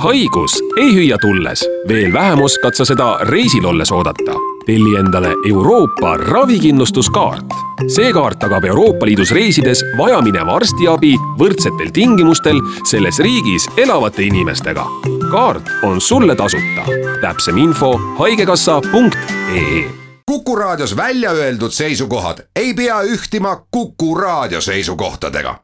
[0.00, 4.32] haigus ei hüüa tulles, veel vähem oskad sa seda reisil olles oodata.
[4.66, 7.46] telli endale Euroopa ravikindlustuskaart.
[7.88, 12.60] see kaart tagab Euroopa Liidus reisides vajamineva arstiabi võrdsetel tingimustel
[12.90, 14.86] selles riigis elavate inimestega.
[15.30, 16.82] kaart on sulle tasuta.
[17.20, 19.84] täpsem info haigekassa.ee
[20.26, 25.54] Kuku Raadios välja öeldud seisukohad ei pea ühtima Kuku Raadio seisukohtadega.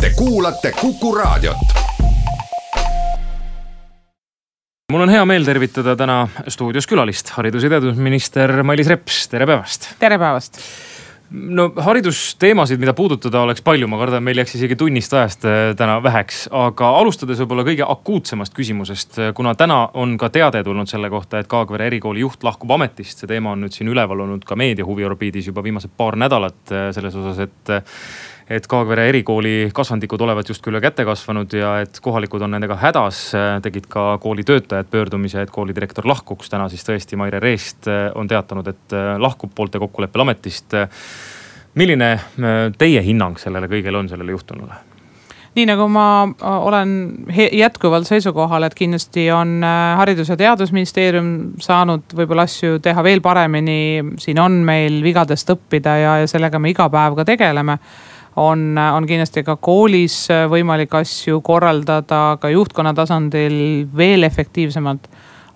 [0.00, 1.87] Te kuulate Kuku Raadiot
[4.88, 6.14] mul on hea meel tervitada täna
[6.48, 9.90] stuudios külalist, haridus- ja teadusminister Mailis Reps, tere päevast.
[10.00, 10.56] tere päevast!
[11.30, 15.98] No haridusteemasid, mida puudutada oleks palju, ma kardan, meil jääks isegi tunnist ajast äh, täna
[16.00, 21.12] väheks, aga alustades võib-olla kõige akuutsemast küsimusest, äh, kuna täna on ka teade tulnud selle
[21.12, 24.56] kohta, et Kaagvere erikooli juht lahkub ametist, see teema on nüüd siin üleval olnud ka
[24.56, 27.76] meedia huviorbiidis juba viimased paar nädalat äh, selles osas, et
[28.48, 33.20] et Kaagvere erikooli kasvandikud olevat justkui üle käte kasvanud ja et kohalikud on nendega hädas.
[33.62, 36.48] tegid ka kooli töötajad pöördumise, et koolidirektor lahkuks.
[36.48, 40.72] täna siis tõesti Maire Reest on teatanud, et lahkub poolte kokkuleppel ametist.
[41.74, 42.20] milline
[42.78, 44.74] teie hinnang sellele kõigele on, sellele juhtunule?
[45.58, 46.90] nii nagu ma olen
[47.52, 49.60] jätkuvalt seisukohal, et kindlasti on
[49.96, 54.04] Haridus- ja Teadusministeerium saanud võib-olla asju teha veel paremini.
[54.18, 57.78] siin on meil vigadest õppida ja, ja sellega me iga päev ka tegeleme
[58.38, 63.58] on, on kindlasti ka koolis võimalik asju korraldada ka juhtkonna tasandil
[63.96, 65.08] veel efektiivsemalt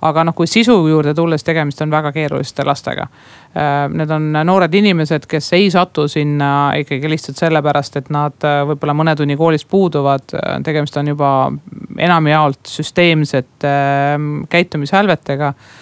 [0.02, 3.06] aga noh, kui sisu juurde tulles, tegemist on väga keeruliste lastega.
[3.54, 8.62] Äh, need on noored inimesed, kes ei satu sinna ikkagi lihtsalt sellepärast, et nad äh,
[8.66, 10.26] võib-olla mõne tunni koolist puuduvad.
[10.34, 11.30] Äh, tegemist on juba
[12.02, 13.76] enamjaolt süsteemsete
[14.50, 15.81] käitumishälvetega Ehm,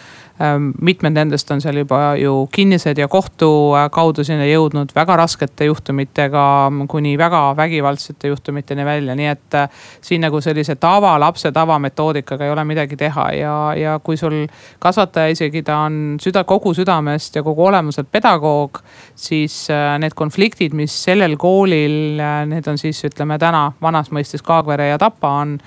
[0.80, 5.68] mitmed nendest on seal juba ju kinnised ja kohtu äh, kaudu sinna jõudnud väga raskete
[5.68, 6.44] juhtumitega
[6.88, 9.68] kuni väga vägivaldsete juhtumiteni välja, nii et äh,
[10.00, 14.46] siin nagu sellise tava, lapse tavametoodikaga ei ole midagi teha ja, ja kui sul
[14.80, 18.80] kasvataja isegi ta on süda, kogu südamest ja kogu olemuselt pedagoog,
[19.14, 22.16] siis äh, need konfliktid, mis sellel koolil,
[22.48, 25.58] need on siis ütleme täna vanas mõistes Kaagvere ja Tapa on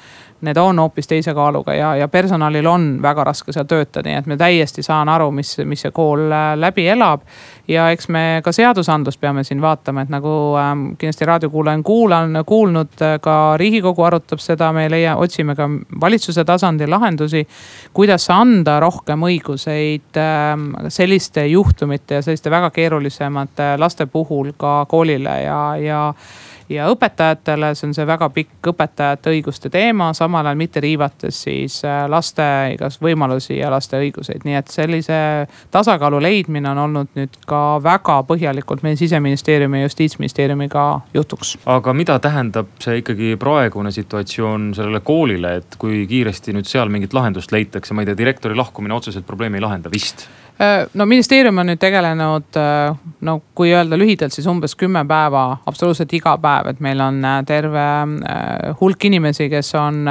[0.43, 4.29] need on hoopis teise kaaluga ja, ja personalil on väga raske seal töötada, nii et
[4.29, 7.23] me täiesti saan aru, mis, mis see kool äh, läbi elab.
[7.67, 12.37] ja eks me ka seadusandlust peame siin vaatama, et nagu ähm, kindlasti raadiokuulaja on kuulan,
[12.45, 15.69] kuulnud, äh, ka riigikogu arutab seda, me leia, otsime ka
[16.01, 17.47] valitsuse tasandil lahendusi.
[17.93, 25.41] kuidas anda rohkem õiguseid äh, selliste juhtumite ja selliste väga keerulisemate laste puhul ka koolile
[25.43, 26.13] ja, ja
[26.69, 31.79] ja õpetajatele, see on see väga pikk õpetajate õiguste teema, samal ajal mitte riivates siis
[31.87, 35.17] äh, laste igas võimalusi ja laste õiguseid, nii et sellise
[35.73, 41.57] tasakaalu leidmine on olnud nüüd ka väga põhjalikult meie siseministeeriumi ja justiitsministeeriumiga jutuks.
[41.65, 47.13] aga mida tähendab see ikkagi praegune situatsioon sellele koolile, et kui kiiresti nüüd seal mingit
[47.13, 50.27] lahendust leitakse, ma ei tea, direktori lahkumine otseselt probleemi ei lahenda vist
[50.93, 56.13] no ministeerium on nüüd tegelenud, äh, no kui öelda lühidalt, siis umbes kümme päeva, absoluutselt
[56.13, 57.85] iga päev, et meil on äh, terve
[58.79, 60.05] hulk inimesi, kes on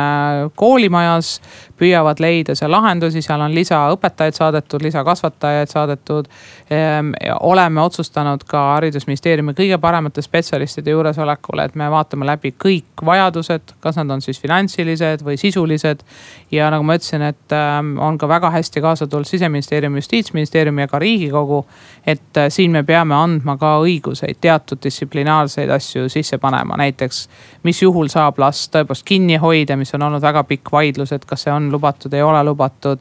[0.57, 1.41] koolimajas.
[1.83, 6.29] püüavad leida seal lahendusi, seal on lisaõpetajaid saadetud, lisakasvatajaid saadetud.
[6.71, 7.09] Ehm,
[7.41, 13.99] oleme otsustanud ka haridusministeeriumi kõige paremate spetsialistide juuresolekul, et me vaatame läbi kõik vajadused, kas
[13.99, 16.05] nad on siis finantsilised või sisulised.
[16.53, 20.79] ja nagu ma ütlesin, et ähm, on ka väga hästi kaasa tulnud siseministeerium, justiits justiitsministeerium
[20.79, 21.67] ja ka riigikogu.
[22.07, 27.29] Et äh, siin me peame andma ka õiguseid teatud distsiplinaarseid asju sisse panema, näiteks
[27.63, 31.47] mis juhul saab last tõepoolest kinni hoida, mis on olnud väga pikk vaidlus, et kas
[31.47, 32.99] see on lubatud, ei ole lubatud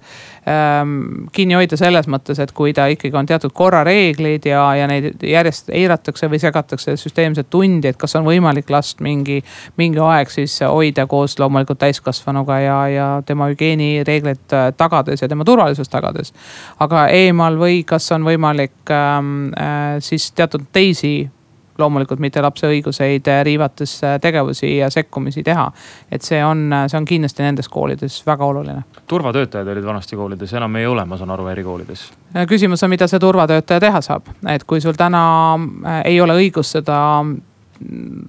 [0.50, 1.26] ähm,.
[1.34, 5.74] kinni hoida selles mõttes, et kui ta ikkagi on teatud korrareeglid ja, ja neid järjest
[5.74, 9.42] eiratakse või segatakse süsteemselt tundi, et kas on võimalik last mingi,
[9.82, 14.46] mingi aeg siis hoida koos loomulikult täiskasvanuga ja, ja tema hügieenireegleid
[14.78, 16.34] tagades ja tema turvalisust tagades.
[16.80, 18.91] aga eemal või kas on võimalik
[20.00, 21.14] siis teatud teisi
[21.82, 25.72] loomulikult mitte lapse õiguseid äh, riivates äh, tegevusi ja sekkumisi teha.
[26.12, 28.84] et see on, äh, see on kindlasti nendes koolides väga oluline.
[29.08, 32.10] turvatöötajad olid vanasti koolides, enam ei ole, ma saan aru, erikoolides.
[32.48, 35.24] küsimus on, mida see turvatöötaja teha saab, et kui sul täna
[36.06, 37.00] ei ole õigust seda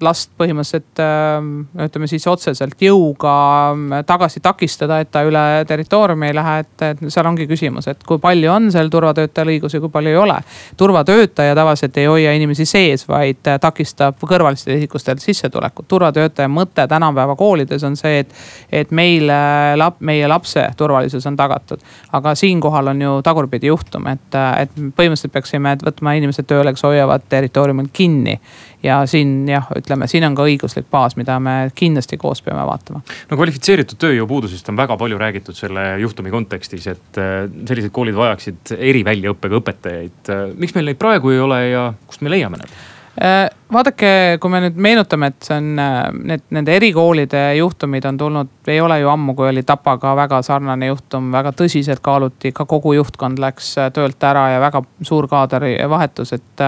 [0.02, 1.50] last põhimõtteliselt ähm,
[1.84, 3.34] ütleme siis otseselt jõuga
[3.72, 8.02] ähm, tagasi takistada, et ta üle territooriumi ei lähe, et, et seal ongi küsimus, et
[8.06, 10.38] kui palju on seal turvatöötajal õigusi, kui palju ei ole.
[10.76, 15.88] turvatöötaja tavaliselt ei hoia inimesi sees, vaid takistab kõrvalistelt isikustelt sissetulekut.
[15.88, 18.34] turvatöötaja mõte tänapäeva koolides on see, et,
[18.72, 19.38] et meile
[19.76, 21.81] lap,, meie lapse turvalisus on tagatud.
[22.12, 27.28] aga siinkohal on ju tagurpidi juhtum, et, et põhimõtteliselt peaksime võtma inimesed tööle, kes hoiavad
[27.28, 28.40] territooriumil kinni
[28.82, 33.02] ja siin jah, ütleme, siin on ka õiguslik baas, mida me kindlasti koos peame vaatama.
[33.31, 38.76] no kvalifitseeritud tööjõupuudusest on väga palju räägitud selle juhtumi kontekstis, et äh, sellised koolid vajaksid
[38.79, 40.34] eriväljaõppega õpetajaid.
[40.56, 42.75] miks meil neid praegu ei ole ja kust me leiame need?
[43.20, 48.17] Äh, vaadake, kui me nüüd meenutame, et see on äh, need, nende erikoolide juhtumid on
[48.17, 52.64] tulnud, ei ole ju ammu, kui oli Tapaga väga sarnane juhtum, väga tõsiselt kaaluti, ka
[52.70, 56.64] kogu juhtkond läks äh, töölt ära ja väga suur kaadrivahetus, et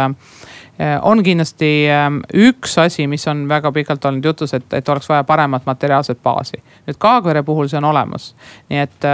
[1.03, 1.69] on kindlasti
[2.35, 6.62] üks asi, mis on väga pikalt olnud jutus, et, et oleks vaja paremat materiaalset baasi.
[6.87, 8.32] nüüd Kaagvere puhul see on olemas,
[8.71, 9.06] nii et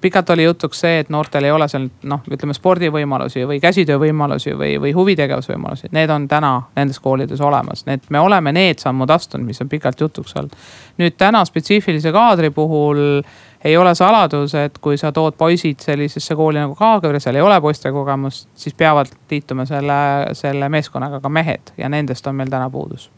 [0.00, 4.76] pikalt oli jutuks see, et noortel ei ole seal noh, ütleme spordivõimalusi või käsitöövõimalusi või,
[4.82, 5.90] või huvitegevusvõimalusi.
[5.96, 10.00] Need on täna nendes koolides olemas, need, me oleme need sammud astunud, mis on pikalt
[10.00, 10.54] jutuks olnud.
[11.00, 13.22] nüüd täna spetsiifilise kaadri puhul
[13.64, 17.60] ei ole saladus, et kui sa tood poisid sellisesse kooli nagu Kaagvere, seal ei ole
[17.60, 20.00] poiste kogemust, siis peavad liituma selle,
[20.32, 23.10] selle meeskonnaga ka mehed ja nendest on meil täna puudus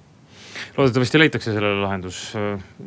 [0.76, 2.18] loodetavasti leitakse sellele lahendus.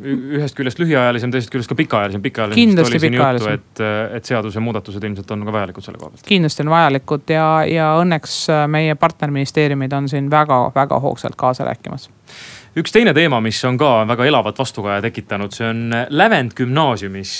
[0.04, 2.24] ühest küljest lühiajalisem, teisest küljest ka pikaajalisem,
[2.56, 3.60] kindlasti pikaajalisem.
[3.60, 3.84] et,
[4.18, 6.26] et seadusemuudatused ilmselt on ka vajalikud selle koha pealt.
[6.28, 12.10] kindlasti on vajalikud ja, ja õnneks meie partnerministeeriumid on siin väga-väga hoogsalt kaasa rääkimas
[12.80, 15.82] üks teine teema, mis on ka väga elavat vastukaja tekitanud, see on
[16.16, 17.34] lävend gümnaasiumis.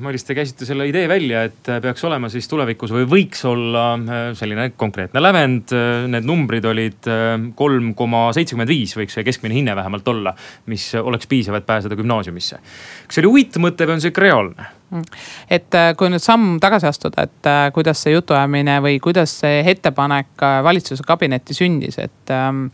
[0.00, 4.24] Mailis, te käisite selle idee välja, et peaks olema siis tulevikus või võiks olla äh,
[4.38, 5.76] selline konkreetne lävend.
[6.10, 10.34] Need numbrid olid äh, kolm koma seitsekümmend viis võiks see keskmine hinne vähemalt olla,
[10.72, 12.60] mis oleks piisav, et pääseda gümnaasiumisse.
[13.06, 14.79] kas see oli uitmõte või on see ikka reaalne?
[14.90, 19.60] Et äh, kui nüüd samm tagasi astuda, et äh, kuidas see jutuajamine või kuidas see
[19.70, 22.64] ettepanek äh, valitsuse kabinetti sündis, et ähm,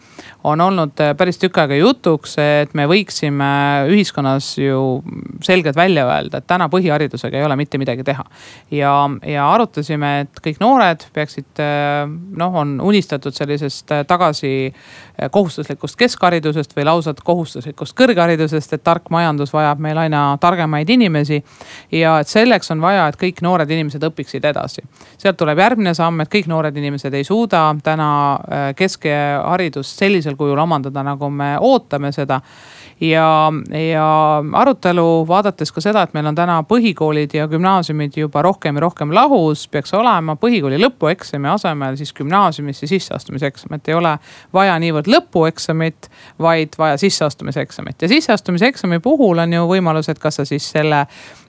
[0.48, 3.50] on olnud päris tükk aega jutuks, et me võiksime
[3.92, 5.02] ühiskonnas ju
[5.44, 8.24] selgelt välja öelda, et täna põhiharidusega ei ole mitte midagi teha.
[8.72, 8.94] ja,
[9.26, 14.72] ja arutasime, et kõik noored peaksid noh, on unistatud sellisest tagasi
[15.32, 21.42] kohustuslikust keskharidusest või lausa kohustuslikust kõrgharidusest, et tark majandus vajab meil aina targemaid inimesi
[21.92, 24.84] ja ja et selleks on vaja, et kõik noored inimesed õpiksid edasi.
[25.18, 30.58] sealt tuleb järgmine samm, et kõik noored inimesed ei suuda täna äh, keskharidust sellisel kujul
[30.62, 32.40] omandada, nagu me ootame seda
[33.00, 33.52] ja,
[33.92, 34.06] ja
[34.52, 39.12] arutelu vaadates ka seda, et meil on täna põhikoolid ja gümnaasiumid juba rohkem ja rohkem
[39.14, 44.16] lahus, peaks olema põhikooli lõpueksami asemel siis gümnaasiumisse sisseastumiseksam, et ei ole
[44.56, 46.10] vaja niivõrd lõpueksamit,
[46.42, 51.04] vaid vaja sisseastumiseksamit ja sisseastumiseksami puhul on ju võimalus, et kas sa siis selle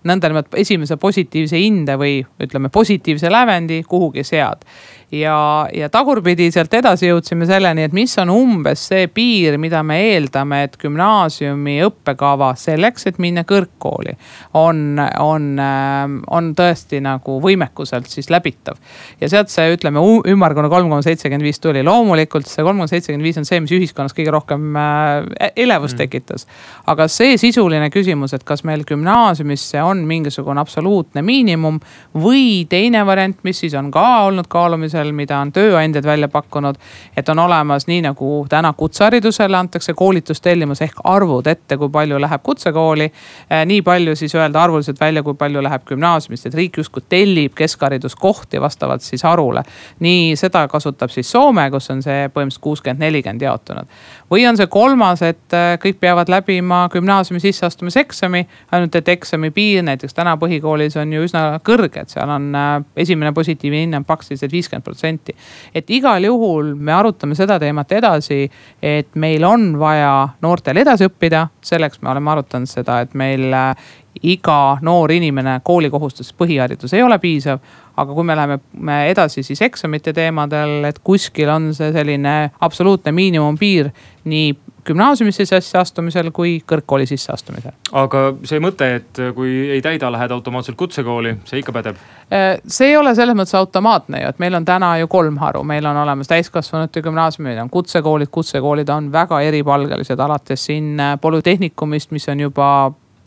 [0.08, 4.68] nõndanimetatud esimese positiivse hinde või ütleme, positiivse lävendi kuhugi sead
[5.12, 10.00] ja, ja tagurpidi sealt edasi jõudsime selleni, et mis on umbes see piir, mida me
[10.10, 14.18] eeldame, et gümnaasiumi õppekava selleks, et minna kõrgkooli
[14.60, 18.76] on, on, ähm, on tõesti nagu võimekuselt siis läbitav.
[19.22, 23.24] ja sealt see ütleme ümmargune kolm koma seitsekümmend viis tuli, loomulikult see kolm koma seitsekümmend
[23.30, 26.04] viis on see, mis ühiskonnas kõige rohkem äh, elevust mm.
[26.04, 26.48] tekitas.
[26.88, 31.80] aga see sisuline küsimus, et kas meil gümnaasiumisse on mingisugune absoluutne miinimum
[32.18, 36.76] või teine variant, mis siis on ka olnud kaalumisel haridusel, mida on tööandjad välja pakkunud.
[37.18, 42.42] et on olemas nii nagu täna kutseharidusele antakse koolitustellimus ehk arvud ette, kui palju läheb
[42.44, 43.12] kutsekooli.
[43.50, 47.54] Eh, nii palju siis öelda arvuliselt välja, kui palju läheb gümnaasiumist, et riik justkui tellib
[47.56, 49.64] keskhariduskohti vastavalt siis harule.
[50.00, 53.88] nii seda kasutab siis Soome, kus on see põhimõtteliselt kuuskümmend, nelikümmend jaotunud.
[54.32, 59.84] või on see kolmas, et eh, kõik peavad läbima gümnaasiumi sisseastumiseksami, ainult et eksami piir
[59.84, 64.06] näiteks täna põhikoolis on ju üsna kõrge, et seal on eh, esimene positiivne hinne on
[64.06, 65.36] praktiliselt viiskümmend protsenti.
[65.76, 68.46] et igal juhul me arutame seda teemat edasi,
[68.82, 73.90] et meil on vaja noortel edasi õppida, selleks me oleme arutanud seda, et meil äh,
[74.24, 77.60] iga noor inimene koolikohustus, põhiharidus ei ole piisav
[77.98, 83.14] aga kui me läheme me edasi siis eksamite teemadel, et kuskil on see selline absoluutne
[83.16, 83.90] miinimumpiir
[84.30, 84.52] nii
[84.88, 87.76] gümnaasiumisse sisseastumisel kui kõrgkooli sisseastumisel.
[87.92, 92.00] aga see mõte, et kui ei täida, lähed automaatselt kutsekooli, see ikka pädeb?
[92.34, 95.64] Äh, see ei ole selles mõttes automaatne ju, et meil on täna ju kolm haru,
[95.68, 101.18] meil on olemas täiskasvanute gümnaasium, meil on kutsekoolid, kutsekoolid on väga eripalgelised, alates siin äh,
[101.22, 102.72] polütehnikumist, mis on juba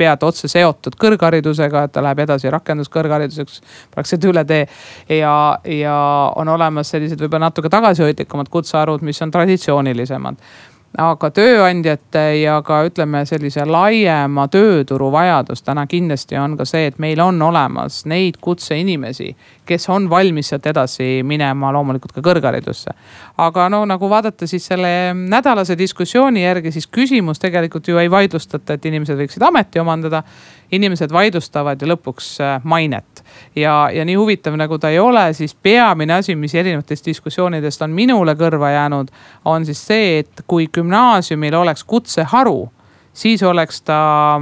[0.00, 3.60] pead otse seotud kõrgharidusega, et ta läheb edasi rakenduskõrghariduseks
[3.92, 4.66] praktiliselt üle tee.
[5.18, 5.96] ja, ja
[6.40, 10.40] on olemas sellised võib-olla natuke tagasihoidlikumad kutseharud, mis on traditsioonilisemad
[10.98, 16.98] aga tööandjate ja ka ütleme, sellise laiema tööturu vajadus täna kindlasti on ka see, et
[16.98, 19.30] meil on olemas neid kutseinimesi,
[19.66, 22.94] kes on valmis sealt edasi minema loomulikult ka kõrgharidusse.
[23.38, 28.74] aga no nagu vaadata siis selle nädalase diskussiooni järgi, siis küsimus tegelikult ju ei vaidlustata,
[28.74, 30.22] et inimesed võiksid ameti omandada.
[30.72, 33.24] Inimesed vaidlustavad ju lõpuks äh, mainet.
[33.56, 37.94] Ja, ja nii huvitav nagu ta ei ole, siis peamine asi, mis erinevatest diskussioonidest on
[37.94, 39.10] minule kõrva jäänud,
[39.44, 42.70] on siis see, et kui gümnaasiumil oleks kutseharu
[43.20, 44.40] siis oleks ta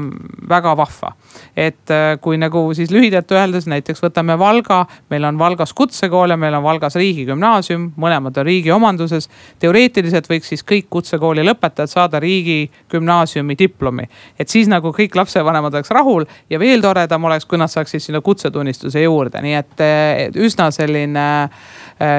[0.49, 1.12] väga vahva.
[1.56, 6.37] et äh, kui nagu siis lühidalt öeldes näiteks võtame Valga, meil on Valgas kutsekool ja
[6.37, 9.28] meil on Valgas riigigümnaasium, mõlemad on riigi omanduses.
[9.58, 14.08] teoreetiliselt võiks siis kõik kutsekooli lõpetajad saada riigigümnaasiumi diplomi.
[14.38, 18.20] et siis nagu kõik lapsevanemad oleks rahul ja veel toredam oleks, kui nad saaksid sinna
[18.20, 21.50] kutsetunnistuse juurde, nii et üsna selline äh,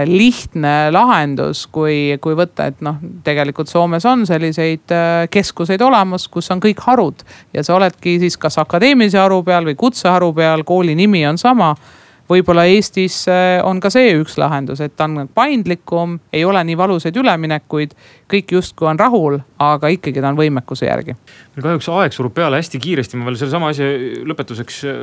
[0.06, 6.52] lihtne lahendus, kui, kui võtta, et noh, tegelikult Soomes on selliseid äh, keskuseid olemas, kus
[6.52, 7.24] on kõik harud.
[7.56, 11.74] Ja sa oledki siis kas akadeemilise haru peal või kutseharu peal, kooli nimi on sama
[12.30, 16.78] võib-olla Eestis äh, on ka see üks lahendus, et ta on paindlikum, ei ole nii
[16.80, 17.96] valusaid üleminekuid.
[18.30, 21.16] kõik justkui on rahul, aga ikkagi ta on võimekuse järgi.
[21.56, 23.88] meil kahjuks aeg surub peale hästi kiiresti, ma veel sellesama asja
[24.30, 24.84] lõpetuseks.
[24.86, 25.00] Äh,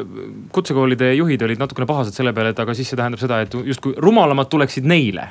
[0.52, 3.96] kutsekoolide juhid olid natukene pahased selle peale, et aga siis see tähendab seda, et justkui
[3.98, 5.30] rumalamad tuleksid neile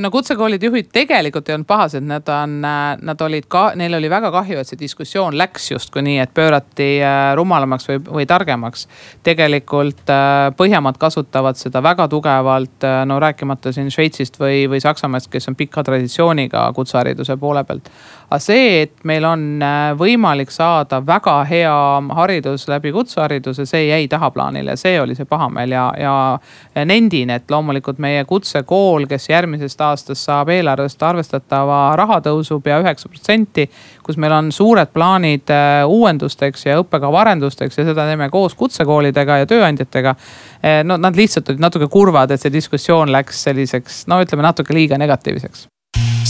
[0.00, 4.10] no kutsekoolide juhid tegelikult ei olnud pahased, nad on, eh, nad olid ka, neil oli
[4.10, 8.86] väga kahju, et see diskussioon läks justkui nii, et pöörati eh, rumalamaks või, või targemaks.
[9.26, 10.12] tegelikult
[10.56, 15.82] Põhjamaad kasutavad seda väga tugevalt, no rääkimata siin Šveitsist või, või Saksamaast, kes on pika
[15.84, 17.90] traditsiooniga kutsehariduse poole pealt
[18.26, 21.74] aga see, et meil on äh, võimalik saada väga hea
[22.18, 28.00] haridus läbi kutsehariduse, see jäi tahaplaanile, see oli see pahameel ja, ja nendin, et loomulikult
[28.02, 33.68] meie kutsekool, kes järgmisest aastast saab eelarvest arvestatava rahatõusu pea üheksa protsenti
[34.06, 39.40] kus meil on suured plaanid äh, uuendusteks ja õppekava arendusteks ja seda teeme koos kutsekoolidega
[39.42, 40.16] ja tööandjatega.
[40.62, 44.76] Äh, no nad lihtsalt olid natuke kurvad, et see diskussioon läks selliseks, no ütleme natuke
[44.76, 45.66] liiga negatiivseks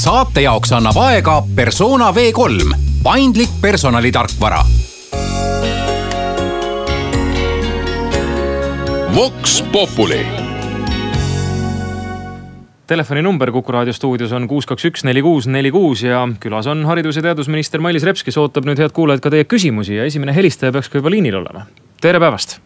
[0.07, 4.61] saate jaoks annab aega persona V3, paindlik personalitarkvara.
[9.17, 10.21] Vox Populi
[12.87, 16.85] telefoninumber Kuku raadio stuudios on kuus, kaks, üks, neli, kuus, neli, kuus ja külas on
[16.87, 20.35] haridus- ja teadusminister Mailis Reps, kes ootab nüüd, head kuulajad, ka teie küsimusi ja esimene
[20.37, 21.67] helistaja peaks ka juba liinil olema.
[22.01, 22.61] tere päevast.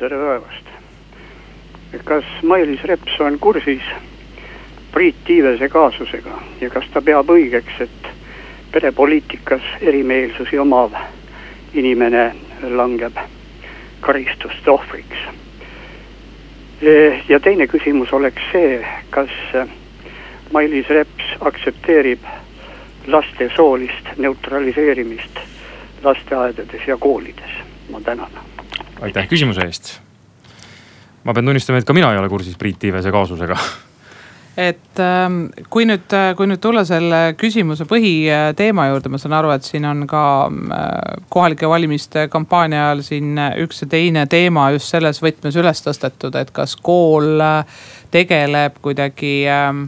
[0.00, 0.72] tere päevast.
[2.04, 3.84] kas Mailis Reps on kursis
[4.92, 8.08] Priit Tiivese kaasusega ja kas ta peab õigeks, et
[8.72, 10.96] perepoliitikas erimeelsusi omav
[11.74, 12.34] inimene
[12.76, 13.16] langeb
[14.00, 15.18] karistuste ohvriks.
[17.28, 19.30] ja teine küsimus oleks see, kas
[20.52, 22.24] Mailis Reps aktsepteerib
[23.06, 25.38] laste soolist neutraliseerimist
[26.02, 27.50] lasteaedades ja koolides,
[27.90, 28.30] ma tänan.
[29.00, 30.00] aitäh küsimuse eest.
[31.24, 33.56] ma pean tunnistama, et ka mina ei ole kursis Priit Tiivese kaasusega
[34.56, 39.52] et ähm, kui nüüd, äh, kui nüüd tulla selle küsimuse põhiteema juurde, ma saan aru,
[39.54, 44.92] et siin on ka äh, kohalike valimiste kampaania ajal siin üks ja teine teema just
[44.92, 47.82] selles võtmes üles tõstetud, et kas kool äh,
[48.12, 49.86] tegeleb kuidagi ähm,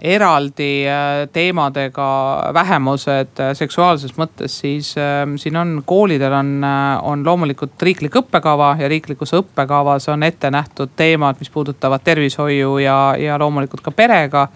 [0.00, 2.08] eraldi äh, teemadega
[2.54, 8.74] vähemused äh, seksuaalses mõttes, siis ähm, siin on koolidel on, äh, on loomulikult riiklik õppekava
[8.80, 14.48] ja riiklikus õppekavas on ette nähtud teemad, mis puudutavad tervishoiu ja, ja loomulikult ka perega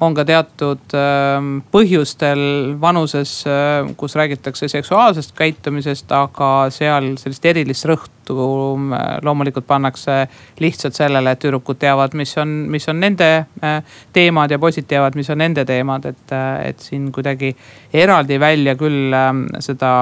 [0.00, 2.40] on ka teatud ähm, põhjustel
[2.80, 10.26] vanuses, äh, kus räägitakse seksuaalsest käitumisest, aga seal sellist erilist rõhtu äh, loomulikult pannakse
[10.60, 13.80] lihtsalt sellele, et tüdrukud teavad, mis on, mis on nende äh,
[14.12, 16.36] teemad ja poisid teavad, mis on nende teemad, et,
[16.66, 17.54] et siin kuidagi
[17.94, 19.94] eraldi välja küll ähm, seda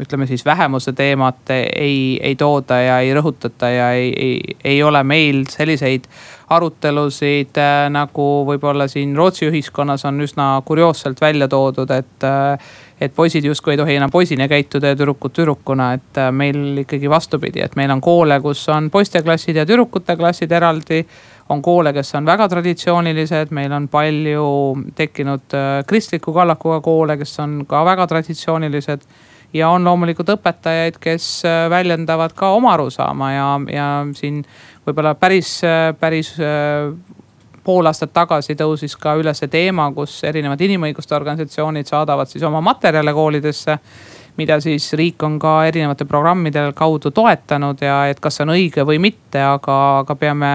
[0.00, 5.00] ütleme siis vähemuse teemat ei, ei tooda ja ei rõhutata ja ei, ei, ei ole
[5.04, 6.04] meil selliseid
[6.54, 13.12] arutelusid äh, nagu võib-olla siin Rootsi ühiskonnas on üsna kurioosselt välja toodud, et äh, et
[13.12, 17.64] poisid justkui ei tohi enam poisina käituda ja tüdrukud tüdrukuna, et äh, meil ikkagi vastupidi,
[17.64, 21.06] et meil on koole, kus on poisteklassid ja tüdrukute klassid eraldi.
[21.48, 24.46] on koole, kes on väga traditsioonilised, meil on palju
[24.98, 25.54] tekkinud
[25.86, 29.04] kristliku kallakuga koole, kes on ka väga traditsioonilised
[29.54, 33.86] ja on loomulikult õpetajaid, kes väljendavad ka oma arusaama ja, ja
[34.18, 34.42] siin
[34.86, 36.90] võib-olla päris, äh, päris äh,
[37.64, 43.12] pool aastat tagasi tõusis ka üles teema, kus erinevad inimõiguste organisatsioonid saadavad siis oma materjale
[43.12, 43.78] koolidesse
[44.36, 48.84] mida siis riik on ka erinevate programmide kaudu toetanud ja et kas see on õige
[48.86, 50.52] või mitte, aga, aga peame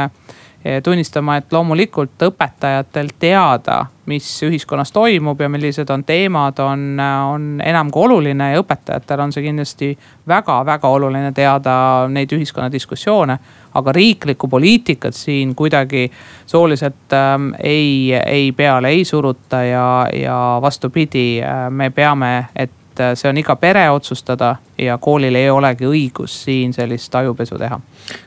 [0.84, 7.92] tunnistama, et loomulikult õpetajatel teada, mis ühiskonnas toimub ja millised on teemad, on, on enam
[7.92, 9.90] kui oluline ja õpetajatel on see kindlasti
[10.28, 11.74] väga-väga oluline teada
[12.10, 13.38] neid ühiskonna diskussioone.
[13.74, 16.12] aga riiklikku poliitikat siin kuidagi
[16.46, 23.18] sooliselt ähm, ei, ei peale ei suruta ja, ja vastupidi äh,, me peame, et et
[23.20, 27.80] see on iga pere otsustada ja koolil ei olegi õigust siin sellist ajupesu teha.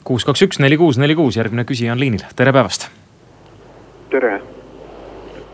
[0.05, 2.89] kuus, kaks, üks, neli, kuus, neli, kuus, järgmine küsija on liinil, tere päevast.
[4.11, 4.41] tere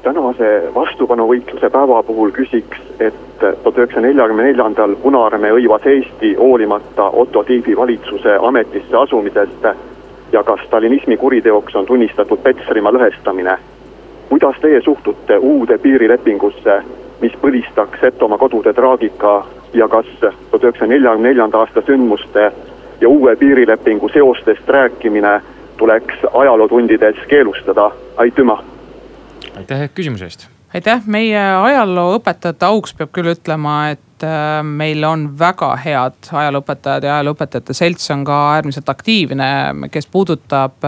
[0.03, 7.45] tänase vastupanuvõitluse päeva puhul küsiks, et tuhat üheksasaja neljakümne neljandal Punaarmee hõivas Eesti hoolimata Otto
[7.45, 9.67] Tiefi valitsuse ametisse asumisest
[10.33, 13.59] ja ka stalinismi kuriteoks on tunnistatud Petserimaa lõhestamine.
[14.29, 16.83] kuidas teie suhtute uude piirilepingusse,
[17.21, 22.53] mis põlistaks Setomaa kodude traagika ja kas tuhat üheksasaja neljakümne neljanda aasta sündmuste
[23.01, 25.41] ja uue piirilepingu seostest rääkimine
[25.77, 28.65] tuleks ajalootundides keelustada, aitüma!
[29.57, 30.49] Aitäh küsimuse eest.
[30.75, 37.05] aitäh, meie ajalooõpetajate auks peab küll ütlema, et et äh, meil on väga head ajalooõpetajad
[37.05, 39.49] ja ajalooõpetajate selts on ka äärmiselt aktiivne,
[39.93, 40.85] kes puudutab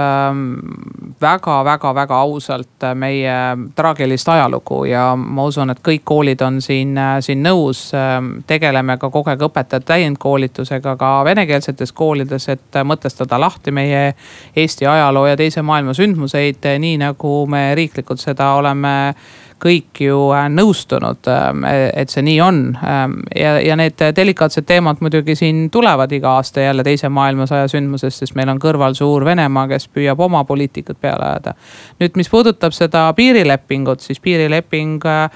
[1.22, 3.34] väga-väga-väga ähm, ausalt meie
[3.76, 7.90] traagilist ajalugu ja ma usun, et kõik koolid on siin, äh, siin nõus.
[7.96, 14.12] Ähm, tegeleme ka kogu aeg õpetajate täiendkoolitusega ka venekeelsetes koolides, et mõtestada lahti meie
[14.56, 19.14] Eesti ajaloo ja teise maailma sündmuseid, nii nagu me riiklikult seda oleme
[19.62, 22.60] kõik ju äh, nõustunud, ähm, et see nii on.
[22.82, 28.24] Ähm, ja, ja need delikaatsed teemad muidugi siin tulevad iga aasta jälle teise maailmasõja sündmusest,
[28.24, 31.54] sest meil on kõrval suur Venemaa, kes püüab oma poliitikat peale ajada.
[32.02, 35.26] nüüd, mis puudutab seda piirilepingut, siis piirileping äh,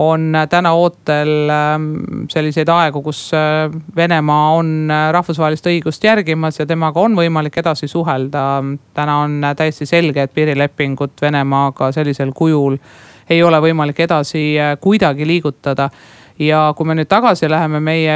[0.00, 1.90] on täna ootel ähm,
[2.30, 8.62] selliseid aegu, kus äh, Venemaa on rahvusvahelist õigust järgimas ja temaga on võimalik edasi suhelda.
[8.94, 12.78] täna on täiesti selge, et piirilepingut Venemaaga sellisel kujul
[13.30, 15.90] ei ole võimalik edasi äh, kuidagi liigutada.
[16.40, 18.14] Ja kui me nüüd tagasi läheme meie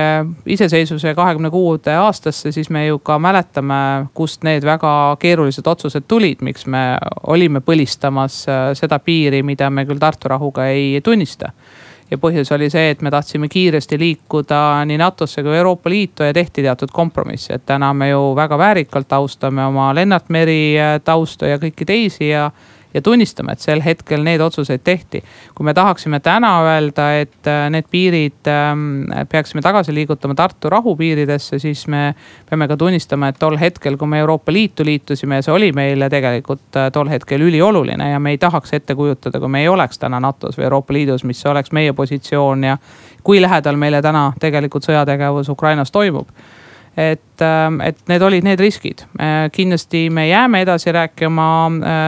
[0.49, 6.41] iseseisvuse kahekümne kuude aastasse, siis me ju ka mäletame, kust need väga keerulised otsused tulid,
[6.41, 6.95] miks me
[7.29, 11.53] olime põlistamas äh, seda piiri, mida me küll Tartu rahuga ei tunnista.
[12.11, 16.33] Ja põhjus oli see, et me tahtsime kiiresti liikuda nii NATO-sse kui Euroopa Liitu ja
[16.37, 21.53] tehti teatud kompromisse, et täna me ju väga väärikalt austame oma Lennart Meri äh, tausta
[21.53, 22.49] ja kõiki teisi ja
[22.95, 25.23] ja tunnistame, et sel hetkel need otsuseid tehti.
[25.55, 31.59] kui me tahaksime täna öelda, et äh, need piirid ähm, peaksime tagasi liigutama Tartu rahupiiridesse,
[31.59, 32.15] siis me
[32.51, 36.11] peame ka tunnistama, et tol hetkel, kui me Euroopa Liitu liitusime ja see oli meile
[36.11, 39.99] tegelikult äh, tol hetkel ülioluline ja me ei tahaks ette kujutada, kui me ei oleks
[39.99, 42.77] täna NATO-s või Euroopa Liidus, mis oleks meie positsioon ja
[43.25, 46.31] kui lähedal meile täna tegelikult sõjategevus Ukrainas toimub
[46.97, 49.03] et, ähm, et need olid need riskid.
[49.19, 51.49] Äh, kindlasti me jääme edasi rääkima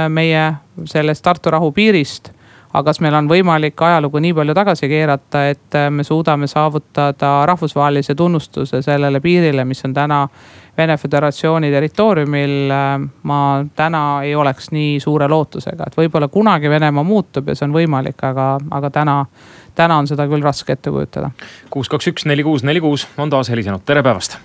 [0.08, 0.52] meie
[0.84, 2.32] sellest Tartu rahu piirist.
[2.76, 7.46] aga kas meil on võimalik ajalugu nii palju tagasi keerata, et äh, me suudame saavutada
[7.46, 10.26] rahvusvahelise tunnustuse sellele piirile, mis on täna
[10.76, 12.70] Vene Föderatsiooni territooriumil.
[12.70, 13.38] Äh, ma
[13.76, 18.20] täna ei oleks nii suure lootusega, et võib-olla kunagi Venemaa muutub ja see on võimalik,
[18.28, 19.16] aga, aga täna,
[19.74, 21.30] täna on seda küll raske ette kujutada.
[21.70, 24.36] kuus, kaks, üks, neli, kuus, neli, kuus on taas helisenud, tere päevast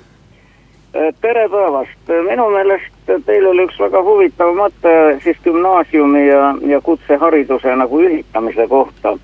[0.93, 7.75] tere päevast, minu meelest teil oli üks väga huvitav mõte siis gümnaasiumi ja, ja kutsehariduse
[7.79, 9.17] nagu ühitamise kohta.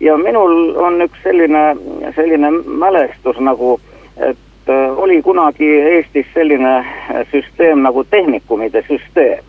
[0.00, 1.76] ja minul on üks selline,
[2.16, 3.78] selline mälestus nagu,
[4.16, 6.84] et oli kunagi Eestis selline
[7.30, 9.44] süsteem nagu tehnikumide süsteem.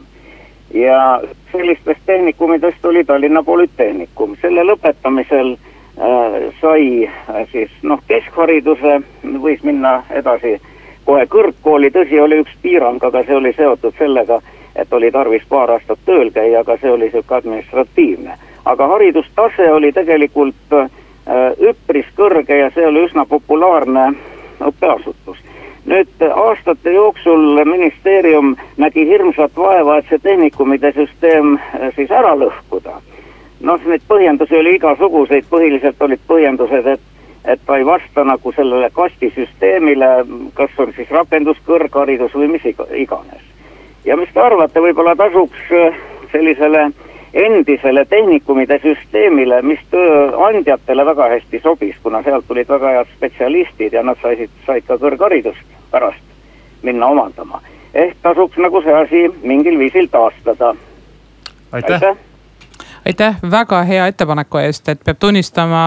[0.73, 5.55] ja sellistest tehnikumidest oli Tallinna Polütehnikum, selle lõpetamisel
[5.97, 7.09] äh, sai
[7.51, 9.01] siis noh, keskhariduse,
[9.41, 10.59] võis minna edasi
[11.05, 14.39] kohe kõrgkooli, tõsi, oli üks piirang, aga see oli seotud sellega,
[14.75, 18.37] et oli tarvis paar aastat tööl käia, aga see oli sihuke administratiivne.
[18.65, 20.89] aga haridustase oli tegelikult äh,
[21.59, 24.13] üpris kõrge ja see oli üsna populaarne
[24.59, 25.37] õppeasutus.
[25.85, 33.01] nüüd aastate jooksul ministeerium nägi hirmsat vaeva, et see tehnikumide süsteem äh, siis ära lõhkuda.
[33.61, 37.12] noh, neid põhjendusi oli igasuguseid, põhiliselt olid põhjendused, et
[37.45, 40.11] et ta ei vasta nagu sellele kastisüsteemile,
[40.53, 43.43] kas on siis rakenduskõrgharidus või mis iganes.
[44.05, 45.97] ja mis te arvate, võib-olla tasuks äh,
[46.31, 46.91] sellisele
[47.33, 54.03] endisele tehnikumide süsteemile, mis tööandjatele väga hästi sobis, kuna sealt tulid väga head spetsialistid ja
[54.03, 56.21] nad said, said ka kõrgharidust pärast
[56.83, 57.61] minna omandama.
[57.93, 60.75] ehk tasuks nagu see asi mingil viisil taastada.
[61.71, 62.32] aitäh, aitäh.!
[63.05, 65.83] Aitäh väga hea ettepaneku eest, et peab tunnistama,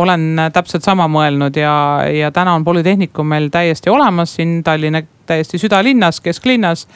[0.00, 1.74] olen täpselt sama mõelnud ja,
[2.12, 6.86] ja täna on Polütehnikum meil täiesti olemas siin Tallinna täiesti südalinnas, kesklinnas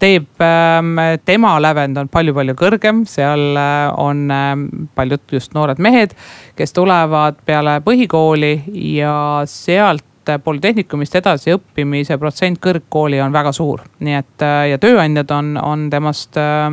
[0.00, 6.14] teeb, ähm, tema lävend on palju-palju kõrgem, seal äh, on ähm, paljud just noored mehed,
[6.56, 8.54] kes tulevad peale põhikooli
[8.96, 9.16] ja
[9.48, 10.06] sealt
[10.44, 13.80] Polütehnikumist edasi õppimise protsent kõrgkooli on väga suur.
[14.04, 16.68] nii et äh, ja tööandjad on, on temast äh,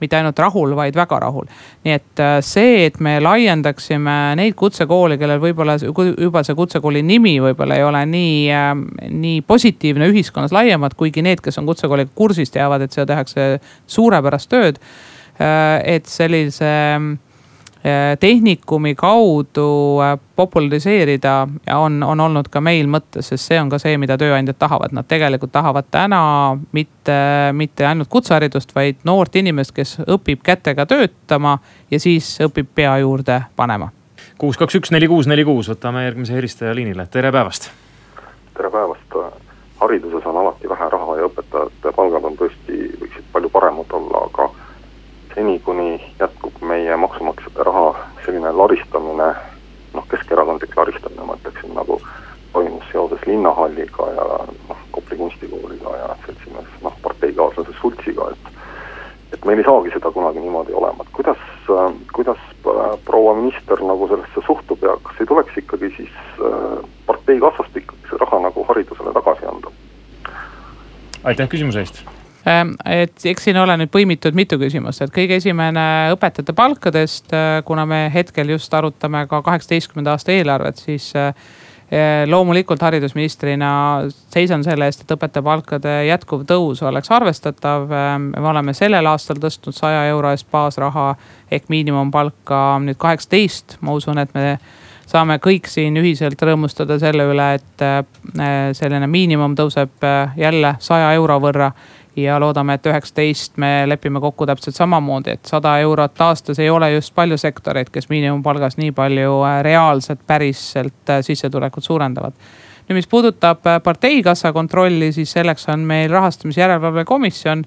[0.00, 1.48] mitte ainult rahul, vaid väga rahul.
[1.84, 7.36] nii et äh, see, et me laiendaksime neid kutsekoole, kellel võib-olla juba see kutsekooli nimi
[7.42, 12.84] võib-olla ei ole nii, nii positiivne ühiskonnas laiemalt, kuigi need, kes on kutsekooliga kursis, teavad,
[12.84, 13.56] et seal tehakse
[13.86, 14.82] suurepärast tööd.
[15.36, 17.25] et sellise Äh,
[18.20, 23.94] tehnikumi kaudu äh, populariseerida on, on olnud ka meil mõttes, sest see on ka see,
[23.98, 26.20] mida tööandjad tahavad, nad tegelikult tahavad täna
[26.74, 27.18] mitte,
[27.54, 31.58] mitte ainult kutseharidust, vaid noort inimest, kes õpib kätega töötama
[31.90, 33.92] ja siis õpib pea juurde panema.
[34.38, 37.70] kuus, kaks, üks, neli, kuus, neli, kuus, võtame järgmise helistaja liinile, tere päevast.
[38.56, 39.18] tere päevast,
[39.80, 44.45] hariduses on alati vähe raha ja õpetajate palgad on tõesti, võiksid palju paremad olla, aga
[45.36, 47.92] seni, kuni jätkub meie maksumaksjate raha
[48.24, 49.28] selline laristamine,
[49.94, 52.00] noh, keskerakondlik laristamine, ma ütleksin, nagu
[52.52, 54.26] toimus seoses linnahalliga ja
[54.70, 58.52] noh, Kopli kunstikooliga ja seltsimees, noh, parteikaaslase Sultsiga, et
[59.34, 61.40] et meil ei saagi seda kunagi niimoodi olema, et kuidas,
[62.14, 62.42] kuidas
[63.04, 68.08] proua minister nagu sellesse suhtub ja kas ei tuleks ikkagi siis äh, partei kassast ikkagi
[68.10, 69.74] see raha nagu haridusele tagasi anda?
[71.24, 72.15] aitäh küsimuse eest
[72.46, 77.86] et eks siin ole nüüd põimitud mitu küsimust, et kõige esimene õpetajate palkadest, äh, kuna
[77.88, 81.34] me hetkel just arutame ka kaheksateistkümnenda aasta eelarvet, siis äh,
[81.90, 83.70] äh, loomulikult haridusministrina
[84.34, 87.90] seisan selle eest, et õpetaja palkade jätkuv tõus oleks arvestatav.
[87.90, 91.12] Ehm, me oleme sellel aastal tõstnud saja euro eest baasraha
[91.50, 94.54] ehk miinimumpalka nüüd kaheksateist, ma usun, et me
[95.06, 97.84] saame kõik siin ühiselt rõõmustada selle üle, et
[98.74, 100.02] selline miinimum tõuseb
[100.34, 101.70] jälle saja euro võrra
[102.16, 106.92] ja loodame, et üheksateist me lepime kokku täpselt samamoodi, et sada eurot aastas ei ole
[106.94, 112.32] just palju sektoreid, kes miinimumpalgas nii palju äh, reaalselt, päriselt äh, sissetulekut suurendavad.
[112.86, 117.66] nüüd, mis puudutab äh, parteikassa kontrolli, siis selleks on meil rahastamise järelevalve komisjon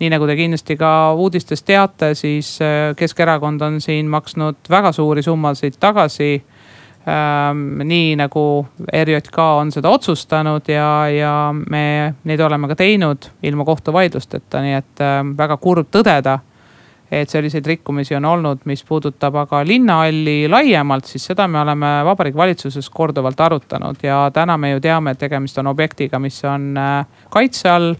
[0.00, 2.58] nii nagu te kindlasti ka uudistest teate, siis
[2.96, 6.42] Keskerakond on siin maksnud väga suuri summasid tagasi
[7.04, 8.42] nii nagu
[8.92, 15.04] ERJK on seda otsustanud ja, ja me neid oleme ka teinud ilma kohtuvaidlusteta, nii et
[15.04, 16.38] ähm, väga kurb tõdeda,
[17.12, 22.40] et selliseid rikkumisi on olnud, mis puudutab aga linnahalli laiemalt, siis seda me oleme Vabariigi
[22.40, 27.26] Valitsuses korduvalt arutanud ja täna me ju teame, et tegemist on objektiga, mis on äh,
[27.30, 27.92] kaitse all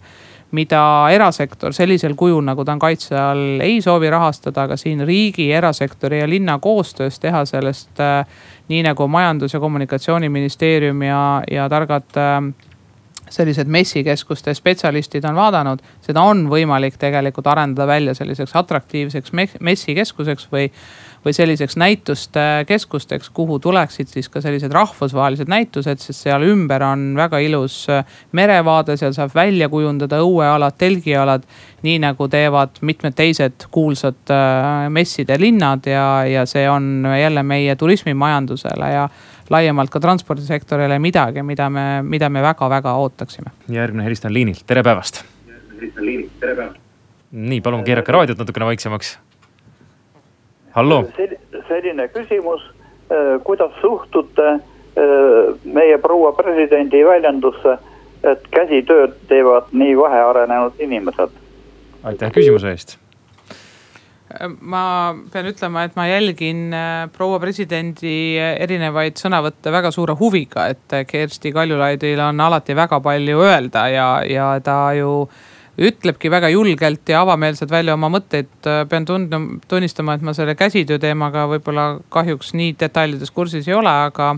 [0.54, 0.80] mida
[1.12, 6.22] erasektor sellisel kujul, nagu ta on kaitse all, ei soovi rahastada, aga siin riigi, erasektori
[6.22, 8.26] ja linna koostöös teha sellest äh,
[8.68, 12.38] nii nagu Majandus- ja Kommunikatsiooniministeerium ja, ja targad äh,
[13.30, 20.68] sellised messikeskuste spetsialistid on vaadanud, seda on võimalik tegelikult arendada välja selliseks atraktiivseks messikeskuseks või
[21.24, 27.14] või selliseks näituste keskusteks, kuhu tuleksid siis ka sellised rahvusvahelised näitused, sest seal ümber on
[27.16, 31.48] väga ilus äh, merevaade, seal saab välja kujundada õuealad, telgialad.
[31.84, 37.76] nii nagu teevad mitmed teised kuulsad äh, messide linnad ja, ja see on jälle meie
[37.76, 39.08] turismimajandusele ja
[39.50, 43.52] laiemalt ka transpordisektorile midagi, mida me, mida me väga-väga ootaksime.
[43.68, 45.24] järgmine helistaja on liinil, tere päevast.
[47.32, 49.18] nii, palun keerake raadiot natukene vaiksemaks
[50.74, 51.04] hallo.
[51.68, 52.62] selline küsimus,
[53.10, 54.60] äh, kuidas suhtute äh,
[55.64, 57.78] meie proua presidendi väljendusse,
[58.24, 61.40] et käsitööd teevad nii vähearenenud inimesed?
[62.04, 62.98] aitäh küsimuse eest
[64.60, 71.00] ma pean ütlema, et ma jälgin äh, proua presidendi erinevaid sõnavõtte väga suure huviga, et
[71.06, 77.08] Kersti Kaljulaidil on alati väga palju öelda ja, ja ta ju äh, ütlebki väga julgelt
[77.08, 78.50] ja avameelselt välja oma mõtteid.
[78.88, 83.90] pean tundma, tunnistama, et ma selle käsitöö teemaga võib-olla kahjuks nii detailides kursis ei ole,
[83.90, 84.36] aga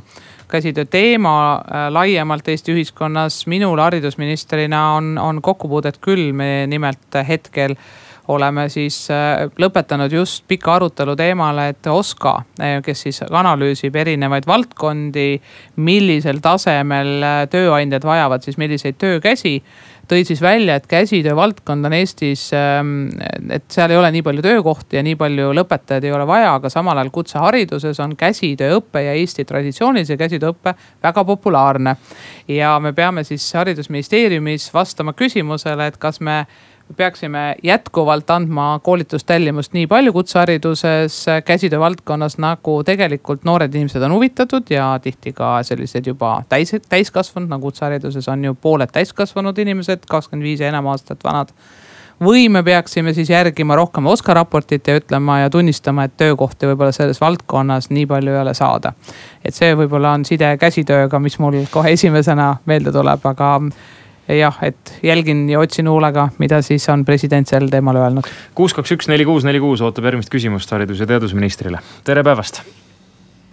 [0.49, 7.77] käsitöö teema äh, laiemalt Eesti ühiskonnas minul haridusministrina on, on kokkupuudet küll, me nimelt hetkel
[8.29, 14.47] oleme siis äh, lõpetanud just pika arutelu teemale, et OSKA, äh, kes siis analüüsib erinevaid
[14.47, 15.41] valdkondi,
[15.77, 19.61] millisel tasemel tööandjad vajavad siis milliseid töökäsi
[20.11, 23.09] tõid siis välja, et käsitöö valdkond on Eestis, ähm,
[23.51, 26.71] et seal ei ole nii palju töökohti ja nii palju lõpetajaid ei ole vaja, aga
[26.73, 31.97] samal ajal kutsehariduses on käsitööõpe ja Eesti traditsioonilise käsitööõpe väga populaarne.
[32.49, 36.47] ja me peame siis haridusministeeriumis vastama küsimusele, et kas me
[36.97, 44.71] peaksime jätkuvalt andma koolitustellimust nii palju kutsehariduses, käsitöö valdkonnas, nagu tegelikult noored inimesed on huvitatud
[44.71, 50.47] ja tihti ka sellised juba täis, täiskasvanud, nagu kutsehariduses on ju pooled täiskasvanud inimesed, kakskümmend
[50.47, 51.53] viis ja enam aastat vanad
[52.23, 56.93] või me peaksime siis järgima rohkem OSKA raportit ja ütlema ja tunnistama, et töökohti võib-olla
[56.93, 58.93] selles valdkonnas nii palju ei ole saada.
[59.45, 63.61] et see võib-olla on side käsitööga, mis mul kohe esimesena meelde tuleb, aga
[64.29, 68.27] jah, et jälgin ja otsin huulega, mida siis on president sel teemal öelnud.
[68.55, 71.79] kuus, kaks, üks, neli, kuus, neli, kuus ootab järgmist küsimust haridus- ja teadusministrile.
[72.05, 72.63] tere päevast.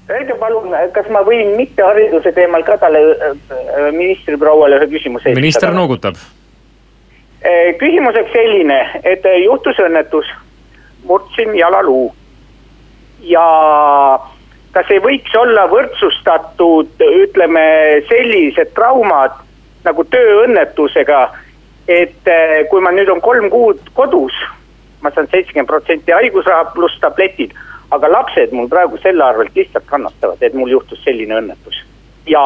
[0.10, 5.30] Öelge palun, kas ma võin mitte hariduse teemal ka talle äh, ministri prouale ühe küsimuse
[5.30, 5.42] esitada?
[5.42, 6.18] minister noogutab.
[7.44, 10.28] Äh, küsimuseks selline, et juhtus õnnetus,
[11.06, 12.14] murdsin jalaluu
[13.24, 13.48] ja
[14.74, 17.64] kas ei võiks olla võrdsustatud, ütleme
[18.10, 19.38] sellised traumad
[19.86, 21.22] nagu tööõnnetusega,
[21.88, 24.36] et eh, kui ma nüüd on kolm kuud kodus,
[25.04, 27.56] ma saan seitsekümmend protsenti haigusraha pluss tabletid,
[27.94, 31.84] aga lapsed mul praegu selle arvelt lihtsalt kannatavad, et mul juhtus selline õnnetus.
[32.28, 32.42] ja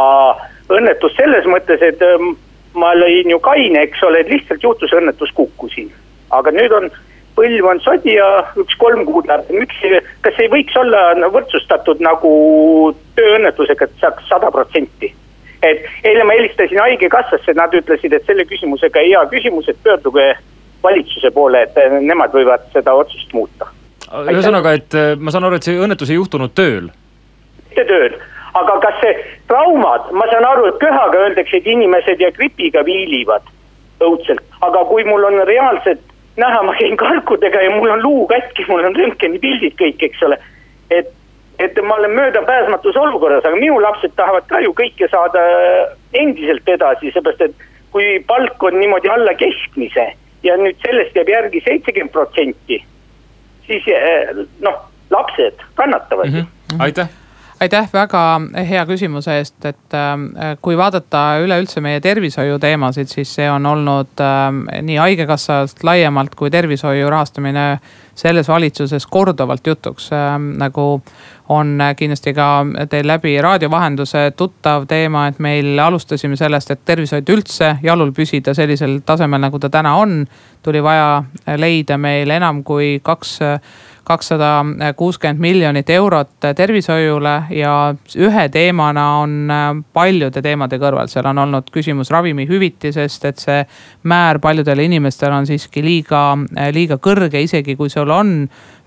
[0.73, 2.30] õnnetus selles mõttes, et eh,
[2.73, 5.91] ma lõin ju kaine, eks ole, et lihtsalt juhtus õnnetus, kukkusin.
[6.34, 6.89] aga nüüd on,
[7.38, 9.78] põlv on sodi ja üks kolm kuud läheb, miks,
[10.26, 12.34] kas ei võiks olla võrdsustatud nagu
[13.15, 15.13] tööõnnetusega, et saaks sada protsenti
[15.63, 20.30] et eile ma helistasin Haigekassasse, nad ütlesid, et selle küsimusega hea küsimus, et pöörduge
[20.84, 23.70] valitsuse poole, et nemad võivad seda otsust muuta.
[24.08, 26.89] ühesõnaga, et äh, ma saan aru, et see õnnetus ei juhtunud tööl?
[27.67, 28.13] mitte tööl,
[28.58, 29.13] aga kas see
[29.48, 33.46] traumad, ma saan aru, et köhaga öeldakse, et inimesed ja gripiga viilivad
[34.02, 36.02] õudselt, aga kui mul on reaalselt
[36.38, 40.38] näha, ma käin kalkudega ja mul on luu katki, mul on röntgenipildid kõik, eks ole.
[40.89, 41.10] et
[41.60, 45.41] et ma olen möödapääsmatus olukorras, aga minu lapsed tahavad ka ju kõike saada
[46.13, 50.12] endiselt edasi, seepärast et kui palk on niimoodi alla keskmise
[50.43, 52.82] ja nüüd sellest jääb järgi seitsekümmend protsenti,
[53.67, 56.46] siis eh, noh, lapsed kannatavad mm.
[56.46, 56.84] -hmm.
[56.84, 57.10] aitäh
[57.60, 58.24] aitäh väga
[58.70, 64.22] hea küsimuse eest, et äh, kui vaadata üleüldse meie tervishoiu teemasid, siis see on olnud
[64.22, 67.80] äh, nii haigekassast laiemalt kui tervishoiu rahastamine
[68.17, 70.38] selles valitsuses korduvalt jutuks äh,.
[70.58, 71.02] nagu
[71.50, 77.30] on kindlasti ka teil läbi raadio vahenduse tuttav teema, et meil alustasime sellest, et tervishoid
[77.30, 80.26] üldse jalul püsida sellisel tasemel, nagu ta täna on.
[80.63, 81.24] tuli vaja
[81.56, 83.39] leida meil enam kui kaks
[84.08, 84.65] kakssada
[84.96, 87.74] kuuskümmend miljonit eurot tervishoiule ja
[88.15, 93.60] ühe teemana on äh, paljude teemade kõrval, seal on olnud küsimus ravimihüvitisest, et see
[94.08, 96.22] määr paljudele inimestele on siiski liiga,
[96.56, 98.36] äh, liiga kõrge, isegi kui sul on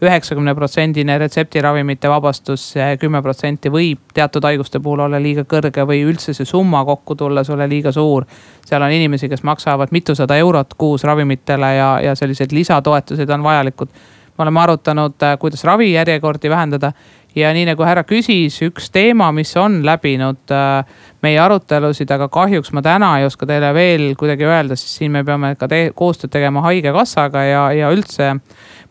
[0.01, 6.33] üheksakümne protsendine retseptiravimite vabastus, kümme protsenti võib teatud haiguste puhul olla liiga kõrge või üldse
[6.33, 8.25] see summa kokku tulla sulle liiga suur.
[8.65, 13.93] seal on inimesi, kes maksavad mitusada eurot kuus ravimitele ja, ja sellised lisatoetused on vajalikud
[14.41, 16.93] me oleme arutanud, äh, kuidas ravijärjekordi vähendada.
[17.35, 20.89] ja nii nagu härra küsis, üks teema, mis on läbinud äh,
[21.23, 25.23] meie arutelusid, aga kahjuks ma täna ei oska teile veel kuidagi öelda, sest siin me
[25.25, 28.33] peame ka te koostööd tegema haigekassaga ja, ja üldse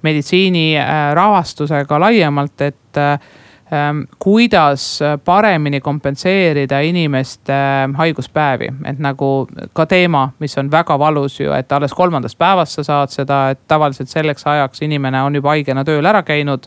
[0.08, 3.02] meditsiini äh, rahastusega laiemalt, et
[4.20, 11.52] kuidas paremini kompenseerida inimeste ähm, haiguspäevi, et nagu ka teema, mis on väga valus ju,
[11.54, 15.86] et alles kolmandast päevast sa saad seda, et tavaliselt selleks ajaks inimene on juba haigena
[15.86, 16.66] tööl ära käinud.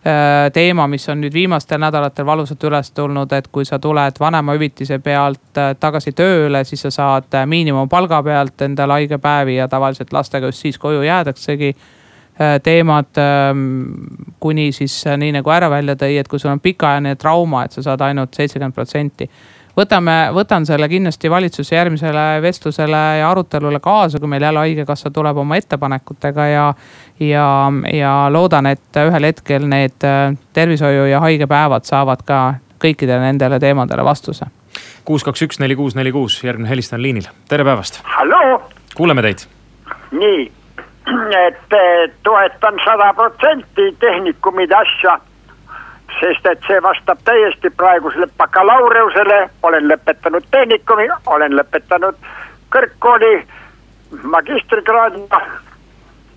[0.00, 4.96] Äh, teema, mis on nüüd viimastel nädalatel valusalt üles tulnud, et kui sa tuled vanemahüvitise
[5.04, 10.48] pealt äh, tagasi tööle, siis sa saad äh, miinimumpalga pealt endale haigepäevi ja tavaliselt lastega
[10.48, 11.74] just siis koju jäädaksegi.
[11.76, 11.99] Äh,
[12.62, 13.82] teemad ähm,
[14.40, 17.76] kuni siis äh, nii nagu ära välja tõi, et kui sul on pikaajaline trauma, et
[17.76, 19.28] sa saad ainult seitsekümmend protsenti.
[19.76, 25.36] võtame, võtan selle kindlasti valitsuse järgmisele vestlusele ja arutelule kaasa, kui meil jälle haigekassa tuleb
[25.36, 26.74] oma ettepanekutega ja.
[27.20, 27.48] ja,
[27.92, 32.40] ja loodan, et ühel hetkel need äh, tervishoiu ja haigepäevad saavad ka
[32.80, 34.46] kõikidele nendele teemadele vastuse.
[35.04, 38.00] kuus, kaks, üks, neli, kuus, neli, kuus, järgmine helistaja on liinil, tere päevast.
[38.96, 39.44] kuuleme teid.
[40.10, 40.59] nii
[41.06, 41.74] et
[42.22, 45.18] toetan sada protsenti tehnikumide asja,
[46.20, 52.18] sest et see vastab täiesti praegusele bakalaureusele, olen lõpetanud tehnikumi, olen lõpetanud
[52.74, 53.34] kõrgkooli
[54.22, 55.40] magistrikraadiga,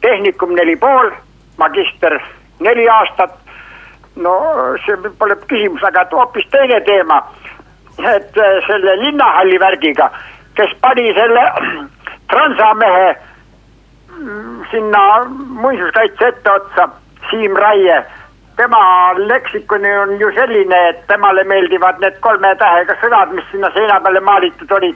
[0.02, 1.12] tehnikum neli pool,
[1.58, 2.20] magister
[2.60, 3.40] neli aastat.
[4.16, 4.34] no
[4.86, 7.18] see pole küsimus, aga hoopis teine teema,
[7.98, 8.36] et
[8.68, 10.10] selle linnahalli värgiga,
[10.56, 11.46] kes pani selle
[12.32, 13.16] transamehe
[14.72, 15.26] sinna
[15.62, 16.90] muinsuskaitse etteotsa,
[17.30, 18.04] Siim Raie.
[18.56, 24.00] tema leksikoni on ju selline, et temale meeldivad need kolme tähega sõnad, mis sinna seina
[24.00, 24.96] peale maalitud olid.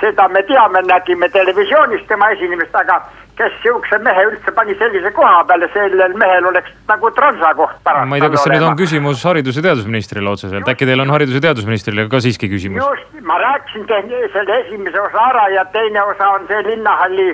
[0.00, 2.98] seda me teame, nägime televisioonis tema esinemist, aga
[3.36, 8.08] kes sihukese mehe üldse pani sellise koha peale, sellel mehel oleks nagu transakoht pärast.
[8.08, 11.12] ma ei tea, kas see nüüd on küsimus haridus- ja teadusministrile otseselt, äkki teil on
[11.14, 12.80] haridus- ja teadusministrile ka siiski küsimus?
[12.84, 13.86] just, ma rääkisin
[14.32, 17.28] selle esimese osa ära ja teine osa on see linnahalli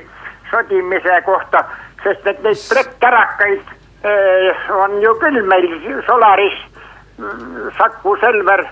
[0.52, 1.64] sodimise kohta,
[2.04, 3.72] sest et neid plekkärakaid
[4.04, 5.68] eh, on ju küll meil
[6.06, 6.60] Solaris,
[7.18, 8.66] mm, Saku, Selver.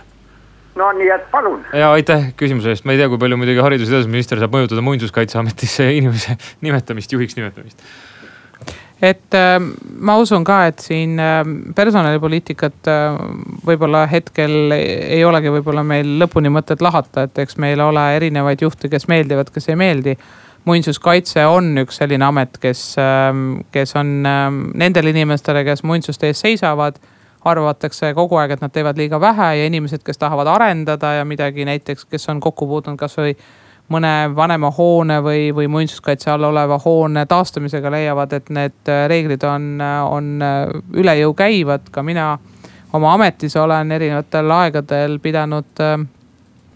[0.78, 1.64] no nii et palun.
[1.74, 4.84] ja aitäh küsimuse eest, ma ei tea, kui palju muidugi haridus- ja teadusminister saab mõjutada
[4.86, 7.82] muinsuskaitseametisse inimese nimetamist, juhiks nimetamist
[9.02, 9.56] et äh,
[9.96, 11.40] ma usun ka, et siin äh,
[11.76, 13.20] personalipoliitikat äh,
[13.66, 18.92] võib-olla hetkel ei olegi võib-olla meil lõpuni mõtet lahata, et eks meil ole erinevaid juhte,
[18.92, 20.16] kes meeldivad, kes ei meeldi.
[20.64, 22.82] Muinsuskaitse on üks selline amet, kes,
[23.72, 27.00] kes on nendele inimestele, kes muinsuste eest seisavad
[27.44, 31.64] arvatakse kogu aeg, et nad teevad liiga vähe ja inimesed, kes tahavad arendada ja midagi
[31.64, 33.34] näiteks, kes on kokku puutunud kasvõi
[33.90, 39.44] mõne vanema hoone või, või muinsuskaitse all oleva hoone taastamisega leiavad, et need äh, reeglid
[39.46, 40.60] on, äh, on äh,
[40.94, 41.90] üle jõu käivad.
[41.90, 42.38] ka mina
[42.92, 45.82] oma ametis olen erinevatel aegadel pidanud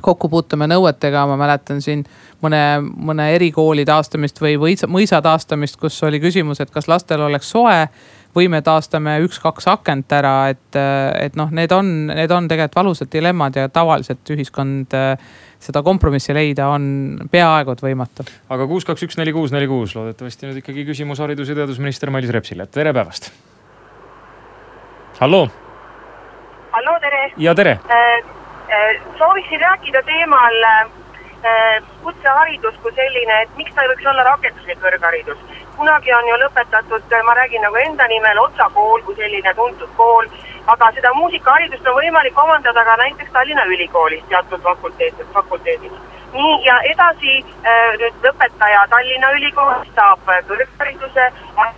[0.03, 2.05] kokku puutuma nõuetega, ma mäletan siin
[2.45, 7.51] mõne, mõne erikooli taastamist või mõisa, mõisa taastamist, kus oli küsimus, et kas lastel oleks
[7.55, 7.87] soe
[8.35, 10.79] või me taastame üks-kaks akent ära, et,
[11.23, 14.97] et noh, need on, need on tegelikult valusad dilemmad ja tavaliselt ühiskond
[15.65, 16.85] seda kompromissi leida on
[17.31, 18.27] peaaegu et võimatu.
[18.53, 22.11] aga kuus, kaks, üks, neli, kuus, neli, kuus, loodetavasti nüüd ikkagi küsimus haridus- ja teadusminister
[22.11, 23.31] Mailis Repsile, tere päevast.
[25.21, 25.49] halloo.
[26.73, 27.27] halloo, tere.
[27.37, 28.33] ja tere äh,.
[28.65, 30.87] Äh, sooviksin rääkida teemal äh,
[32.03, 35.39] kutseharidus kui selline, et miks ta ei võiks olla rakenduslik kõrgharidus.
[35.77, 40.27] kunagi on ju lõpetatud, ma räägin nagu enda nimel, Otsa kool kui selline tuntud kool
[40.67, 45.93] aga seda muusikaharidust on võimalik omandada ka näiteks Tallinna Ülikoolis teatud fakulteet, fakulteedis.
[46.33, 51.29] nii ja edasi äh, nüüd lõpetaja Tallinna Ülikoolis saab kõrghariduse,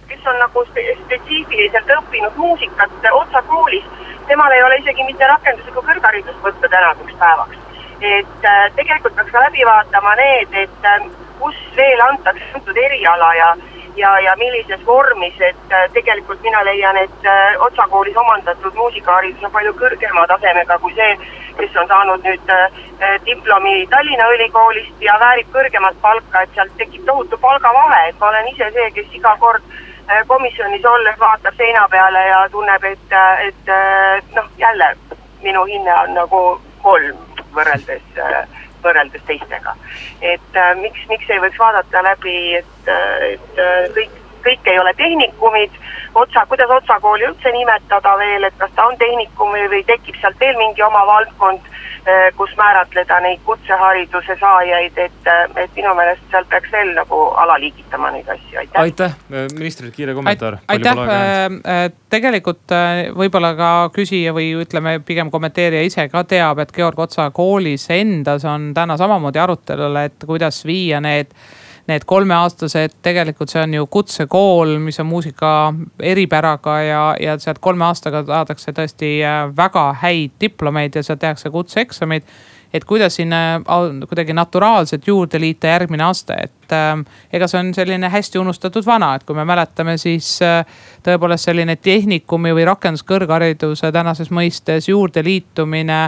[0.09, 3.85] kes on nagu spetsiifiliselt õppinud muusikat Otsa koolis.
[4.29, 7.59] temal ei ole isegi mitte rakenduslikku kõrgharidust võtta tänaseks päevaks.
[8.01, 11.09] Et äh, tegelikult peaks ka läbi vaatama need, et äh,
[11.41, 13.57] kus veel antakse antud eriala ja
[13.97, 17.29] ja, ja millises vormis, et äh, tegelikult mina leian, et
[17.65, 21.15] Otsa koolis omandatud muusikaharidus on palju kõrgema tasemega kui see,
[21.57, 22.53] kes on saanud nüüd
[23.25, 28.51] diplomi Tallinna Ülikoolist ja väärib kõrgemat palka, et sealt tekib tohutu palgavahe, et ma olen
[28.53, 29.65] ise see, kes iga kord
[30.29, 33.17] komisjonis olles vaatab seina peale ja tunneb, et,
[33.49, 33.73] et
[34.37, 34.93] noh, jälle
[35.43, 36.43] minu hinne on nagu
[36.83, 38.03] kolm võrreldes
[38.87, 39.75] võrreldes teistega.
[40.21, 44.79] et äh, miks, miks ei võiks vaadata läbi, et, äh, et äh, kõik, kõik ei
[44.79, 45.79] ole tehnikumid,
[46.15, 50.41] otsa, kuidas Otsa kooli üldse nimetada veel, et kas ta on tehnikum või, tekib sealt
[50.41, 51.75] veel mingi oma valdkond
[52.07, 57.19] Eh, kus määratleda neid kutsehariduse saajaid, et, eh, et minu meelest seal peaks veel nagu
[57.43, 58.81] alaliigitama neid asju, aitäh.
[58.83, 60.59] aitäh, eh, ministrile kiire kommentaar.
[60.69, 60.95] aitäh,
[62.11, 62.77] tegelikult
[63.11, 68.45] võib-olla ka küsija või ütleme pigem kommenteerija ise ka teab, et Georg Otsa koolis endas
[68.45, 71.35] on täna samamoodi arutelul, et kuidas viia need
[71.87, 75.53] need kolmeaastased, tegelikult see on ju kutsekool, mis on muusika
[76.03, 81.51] eripäraga ja, ja sealt kolme aastaga saadakse tõesti äh, väga häid diplomeid ja seal tehakse
[81.55, 82.27] kutseeksamid
[82.75, 83.37] et kuidas sinna
[84.09, 86.99] kuidagi naturaalselt juurde liita järgmine aste, et äh,
[87.33, 90.63] ega see on selline hästi unustatud vana, et kui me mäletame, siis äh,
[91.07, 96.01] tõepoolest selline tehnikumi või rakenduskõrghariduse tänases mõistes juurdeliitumine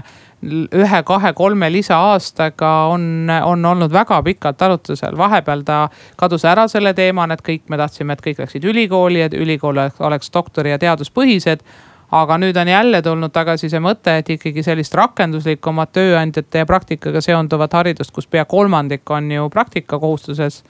[0.44, 5.16] ühe, kahe, kolme lisaaastaga on, on olnud väga pikalt arutlusel.
[5.18, 9.34] vahepeal ta kadus ära selle teemana, et kõik, me tahtsime, et kõik läksid ülikooli, et
[9.34, 11.64] ülikool oleks doktori ja teaduspõhised
[12.10, 17.20] aga nüüd on jälle tulnud tagasi see mõte, et ikkagi sellist rakenduslikumat tööandjate ja praktikaga
[17.20, 20.62] seonduvat haridust, kus pea kolmandik on ju praktikakohustuses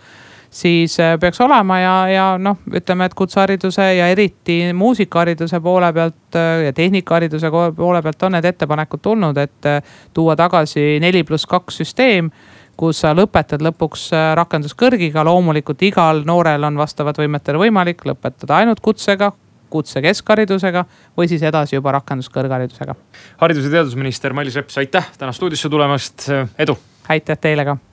[0.51, 6.37] siis äh, peaks olema ja, ja noh, ütleme, et kutsehariduse ja eriti muusikahariduse poole pealt
[6.37, 9.83] äh, ja tehnikahariduse poole pealt on need ettepanekud tulnud, et äh,
[10.15, 12.31] tuua tagasi neli pluss kaks süsteem
[12.79, 14.05] kus sa lõpetad lõpuks
[14.39, 19.33] rakenduskõrgiga, loomulikult igal noorel on vastavalt võimetele võimalik lõpetada ainult kutsega,
[19.69, 20.85] kutse keskharidusega
[21.19, 22.95] või siis edasi juba rakenduskõrgharidusega.
[23.43, 26.79] haridus- ja teadusminister Mailis Reps, aitäh täna stuudiosse tulemast, edu.
[27.09, 27.79] aitäh teile ka